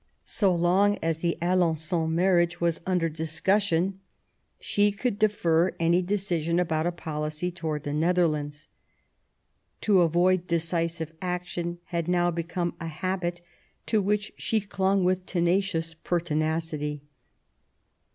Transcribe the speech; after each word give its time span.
So 0.25 0.51
long 0.55 0.97
as 1.03 1.19
the 1.19 1.37
Alen9on 1.43 2.09
marriage 2.09 2.59
was 2.59 2.81
under 2.87 3.07
discussion 3.07 3.99
she 4.59 4.91
could 4.91 5.19
defer 5.19 5.75
any 5.79 6.01
decision 6.01 6.59
about 6.59 6.87
a 6.87 6.91
policy 6.91 7.51
towards 7.51 7.83
the 7.85 7.93
Nether 7.93 8.25
lands. 8.27 8.67
To 9.81 10.01
avoid 10.01 10.47
decisive 10.47 11.13
action 11.21 11.77
had 11.83 12.07
now 12.07 12.31
become 12.31 12.69
a 12.69 12.71
i68 12.71 12.77
QUEEN 12.77 12.81
ELIZABETH, 12.87 13.01
habit 13.01 13.41
to 13.85 14.01
which 14.01 14.33
she 14.37 14.59
clung 14.61 15.03
with 15.03 15.27
tenacious 15.27 15.93
pertinacity. 15.93 17.03